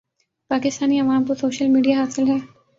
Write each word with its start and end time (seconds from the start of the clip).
پاکستانی 0.51 0.99
عوام 0.99 1.23
کو 1.25 1.33
social 1.35 1.67
media 1.67 1.99
حاصل 1.99 2.27
ہے 2.27 2.37